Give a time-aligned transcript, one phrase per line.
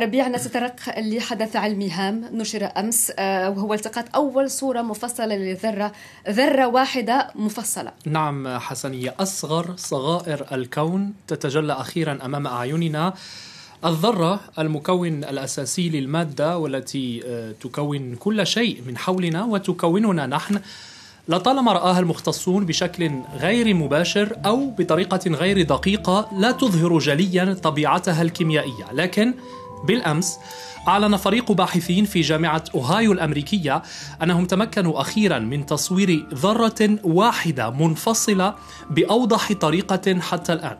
[0.00, 5.92] ربيع نتطرق لحدث علمي هام نشر أمس آه، وهو التقاط أول صورة مفصلة للذره
[6.28, 7.92] ذرة واحدة مفصلة.
[8.06, 9.14] نعم حسنية.
[9.20, 13.14] أصغر صغائر الكون تتجلى أخيرا أمام أعيننا.
[13.84, 20.60] الذرة المكون الأساسي للمادة والتي آه، تكون كل شيء من حولنا وتكوننا نحن.
[21.28, 28.92] لطالما رآها المختصون بشكل غير مباشر أو بطريقة غير دقيقة لا تظهر جليا طبيعتها الكيميائية.
[28.92, 29.34] لكن
[29.84, 30.38] بالأمس
[30.88, 33.82] أعلن فريق باحثين في جامعة أوهايو الأمريكية
[34.22, 38.54] أنهم تمكنوا أخيرا من تصوير ذرة واحدة منفصلة
[38.90, 40.76] بأوضح طريقة حتى الآن.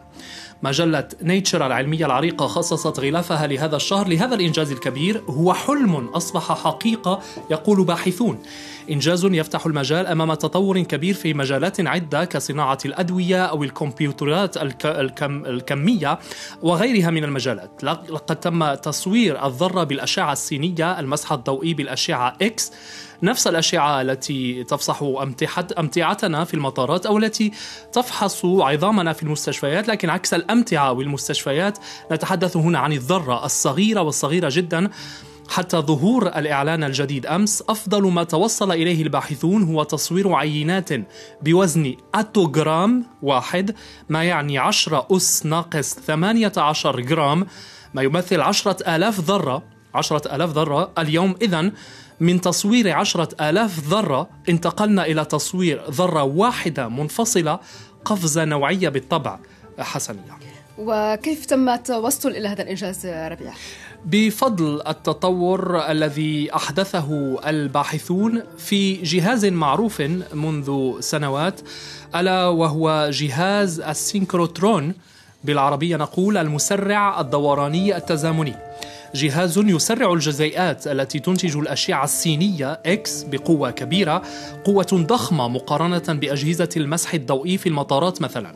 [0.62, 7.20] مجلة نيتشر العلمية العريقة خصصت غلافها لهذا الشهر لهذا الإنجاز الكبير هو حلم أصبح حقيقة
[7.50, 8.42] يقول باحثون.
[8.90, 16.18] إنجاز يفتح المجال أمام تطور كبير في مجالات عدة كصناعة الأدوية أو الكمبيوترات الكم الكمية
[16.62, 17.84] وغيرها من المجالات.
[17.84, 22.72] لقد تم تصوير الذرة بالأشعة السينية المسح الضوئي بالأشعة إكس
[23.22, 25.02] نفس الأشعة التي تفصح
[25.78, 27.52] أمتعتنا في المطارات أو التي
[27.92, 31.78] تفحص عظامنا في المستشفيات لكن عكس الأمتعة والمستشفيات
[32.12, 34.90] نتحدث هنا عن الذرة الصغيرة والصغيرة جدا.
[35.50, 40.88] حتى ظهور الإعلان الجديد أمس أفضل ما توصل إليه الباحثون هو تصوير عينات
[41.42, 43.74] بوزن أتوغرام واحد
[44.08, 47.46] ما يعني 10 أس ناقص 18 جرام
[47.94, 49.62] ما يمثل عشرة آلاف ذرة.
[49.94, 50.90] عشرة آلاف ذرة.
[50.98, 51.72] اليوم إذن
[52.20, 57.58] من تصوير عشرة آلاف ذرة انتقلنا إلى تصوير ذرة واحدة منفصلة
[58.04, 59.38] قفزة نوعية بالطبع.
[59.78, 60.38] حسنية.
[60.78, 63.52] وكيف تم التوصل إلى هذا الإنجاز ربيع؟
[64.04, 70.00] بفضل التطور الذي أحدثه الباحثون في جهاز معروف
[70.34, 71.60] منذ سنوات
[72.14, 74.94] ألا وهو جهاز السينكروترون
[75.44, 78.69] بالعربية نقول المسرع الدوراني التزامني.
[79.14, 84.22] جهاز يسرع الجزيئات التي تنتج الأشعة السينية إكس بقوة كبيرة
[84.64, 88.54] قوة ضخمة مقارنة بأجهزة المسح الضوئي في المطارات مثلا.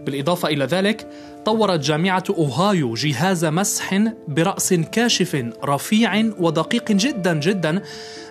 [0.00, 1.06] بالإضافة إلى ذلك
[1.44, 7.82] طورت جامعة أوهايو جهاز مسح برأس كاشف رفيع ودقيق جدا جدا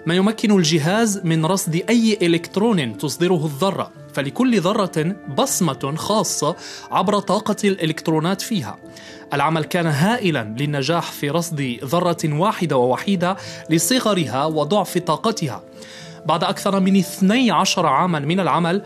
[0.05, 3.98] ما يمكن الجهاز من رصد أي إلكترون تصدره الذرة.
[4.13, 6.55] فلكل ذرة بصمة خاصة
[6.91, 8.77] عبر طاقة الإلكترونات فيها.
[9.33, 13.37] العمل كان هائلا للنجاح في رصد ذرة واحدة ووحيدة
[13.69, 15.63] لصغرها وضعف طاقتها.
[16.25, 18.81] بعد أكثر من 12 عاما من العمل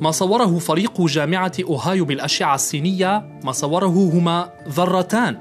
[0.00, 5.38] ما صوره فريق جامعة أوهايو بالأشعة السينية ما صوره هما ذرتان.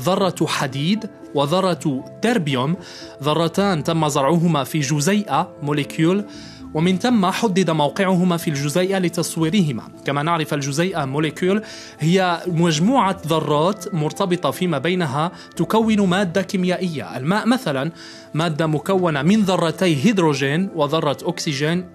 [0.00, 2.76] ذرة حديد وذرة تربيوم.
[3.22, 6.24] ذرتان تم زرعهما في جزيئة molecule
[6.74, 9.82] ومن ثم حدد موقعهما في الجزيئة لتصويرهما.
[10.04, 11.62] كما نعرف الجزيئة molecule
[11.98, 17.16] هي مجموعة ذرات مرتبطة فيما بينها تكون مادة كيميائية.
[17.16, 17.90] الماء مثلا
[18.34, 21.86] مادة مكونة من ذرتي هيدروجين وذرة أكسجين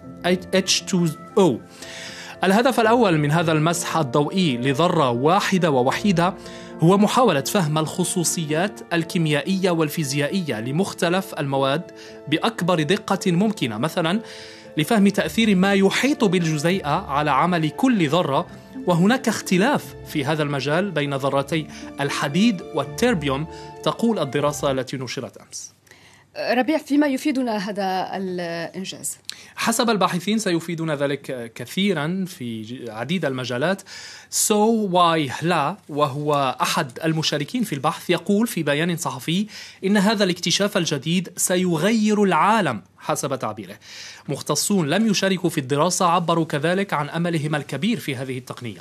[0.55, 1.51] H2O
[2.43, 6.33] الهدف الأول من هذا المسح الضوئي لذرة واحدة ووحيدة
[6.79, 11.81] هو محاولة فهم الخصوصيات الكيميائية والفيزيائية لمختلف المواد
[12.27, 13.77] بأكبر دقة ممكنة.
[13.77, 14.19] مثلا
[14.77, 18.47] لفهم تأثير ما يحيط بالجزيئة على عمل كل ذرة
[18.87, 21.67] وهناك اختلاف في هذا المجال بين ذرتي
[22.01, 23.47] الحديد والتربيوم
[23.83, 25.73] تقول الدراسة التي نشرت أمس.
[26.37, 29.17] ربيع فيما يفيدنا هذا الإنجاز؟
[29.55, 33.81] حسب الباحثين سيفيدنا ذلك كثيرا في عديد المجالات.
[34.29, 39.47] سو واي هلا وهو أحد المشاركين في البحث يقول في بيان صحفي
[39.85, 42.81] إن هذا الاكتشاف الجديد سيغير العالم.
[43.03, 43.75] حسب تعبيره.
[44.29, 48.79] مختصون لم يشاركوا في الدراسة عبروا كذلك عن أملهم الكبير في هذه التقنية.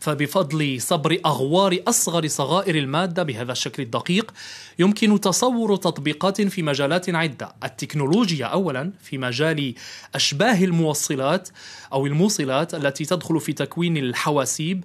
[0.00, 4.34] فبفضل سبر أغوار أصغر صغائر المادة بهذا الشكل الدقيق
[4.78, 7.54] يمكن تصور تطبيقات في مجالات عدة.
[7.64, 9.74] التكنولوجيا أولا في مجال
[10.14, 11.48] أشباه الموصلات
[11.92, 14.84] أو الموصلات التي تدخل في تكوين الحواسيب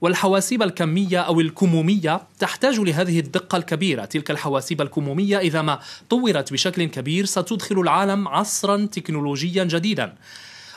[0.00, 4.04] والحواسيب الكمية أو الكمومية تحتاج لهذه الدقة الكبيرة.
[4.04, 5.78] تلك الحواسيب الكمومية إذا ما
[6.10, 10.14] طورت بشكل كبير ستدخل العالم عصرا تكنولوجيا جديدا.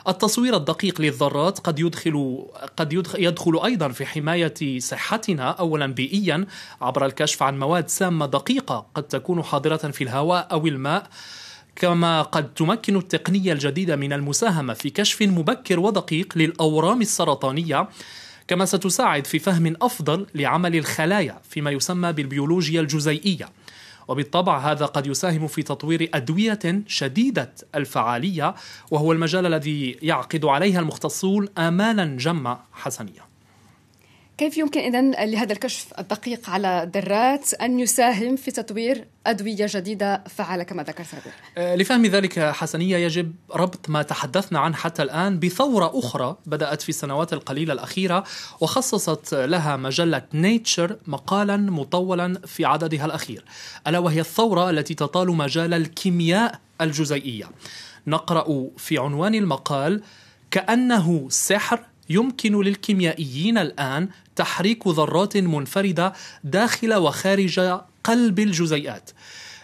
[0.08, 2.46] التصوير الدقيق للذرات قد يدخل
[2.78, 6.46] قد يدخل, يدخل أيضا في حماية صحتنا اولا بيئيا
[6.82, 11.08] عبر الكشف عن مواد سامة دقيقة قد تكون حاضرة في الهواء أو الماء
[11.76, 17.90] كما قد تمكن التقنية الجديدة من المساهمة في كشف مبكر ودقيق للأورام السرطانية.
[18.50, 23.50] كما ستساعد في فهم أفضل لعمل الخلايا فيما يسمى بالبيولوجيا الجزيئية.
[24.08, 28.56] وبالطبع هذا قد يساهم في تطوير أدوية شديدة الفعالية
[28.92, 33.29] وهو المجال الذي يعقد عليها المختصون آمالا جمة حسنية.
[34.40, 40.64] كيف يمكن إذا لهذا الكشف الدقيق على الذرات أن يساهم في تطوير أدوية جديدة فعالة
[40.64, 41.08] كما ذكرت
[41.58, 46.90] أه، لفهم ذلك حسنية يجب ربط ما تحدثنا عنه حتى الآن بثورة أخرى بدأت في
[46.90, 48.24] السنوات القليلة الأخيرة
[48.60, 53.46] وخصصت لها مجلة نيتشر مقالا مطولا في عددها الأخير
[53.88, 57.50] ألا وهي الثورة التي تطال مجال الكيمياء الجزيئية.
[58.08, 60.02] نقرأ في عنوان المقال
[60.52, 61.80] كأنه سحر
[62.10, 66.14] يمكن للكيميائيين الآن تحريك ذرات منفردة
[66.44, 67.60] داخل وخارج
[68.04, 69.12] قلب الجزيئات.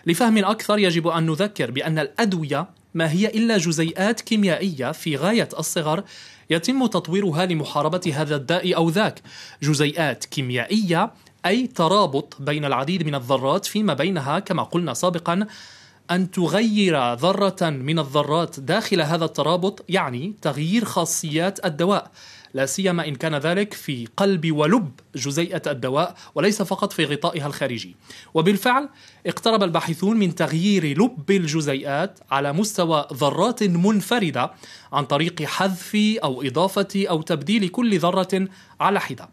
[0.05, 6.03] لفهم أكثر يجب أن نذكر بأن الأدوية ما هي إلا جزيئات كيميائية في غاية الصغر
[6.49, 9.21] يتم تطويرها لمحاربة هذا الداء أو ذاك.
[9.63, 11.11] جزيئات كيميائية
[11.45, 15.47] أي ترابط بين العديد من الذرات فيما بينها كما قلنا سابقا
[16.11, 22.11] أن تغير ذرة من الذرات داخل هذا الترابط يعني تغيير خاصيات الدواء.
[22.53, 27.95] لا سيما إن كان ذلك في قلب ولب جزيئة الدواء وليس فقط في غطائها الخارجي.
[28.33, 28.89] وبالفعل
[29.27, 34.51] اقترب الباحثون من تغيير لب الجزيئات على مستوى ذرات منفردة
[34.93, 38.47] عن طريق حذف أو إضافة أو تبديل كل ذرة
[38.79, 39.29] على حدة.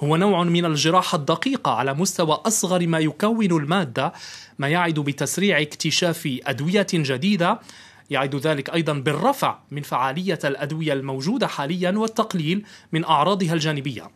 [0.00, 4.12] هو نوع من الجراحة الدقيقة على مستوى أصغر ما يكون المادة
[4.58, 7.60] ما يعد بتسريع اكتشاف أدوية جديدة
[8.10, 14.10] يعد ذلك أيضا بالرفع من فعالية الأدوية الموجودة حاليا والتقليل من أعراضها الجانبية.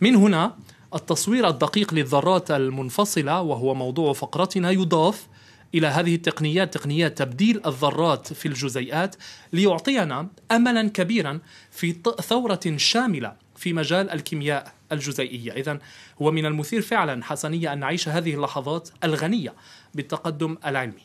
[0.00, 0.56] من هنا
[0.94, 5.26] التصوير الدقيق للذرات المنفصلة وهو موضوع فقرتنا يضاف
[5.74, 9.16] إلى هذه التقنيات تقنيات تبديل الذرات في الجزيئات
[9.52, 11.40] ليعطينا املا كبيرا
[11.70, 15.78] في ثورة شاملة في مجال الكيمياء الجزيئية، اذا
[16.22, 19.54] هو من المثير فعلا حسنية أن نعيش هذه اللحظات الغنية
[19.94, 21.02] بالتقدم العلمي.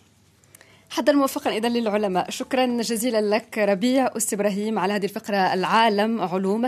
[0.89, 2.29] حدا موفقا اذا للعلماء.
[2.29, 5.53] شكرا جزيلا لك ربيع أس إبراهيم على هذه الفقرة.
[5.53, 6.57] العالم علوم